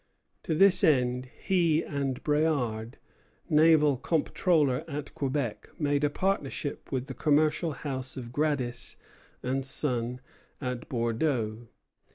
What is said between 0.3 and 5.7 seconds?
To this end he and Bréard, naval comptroller at Quebec,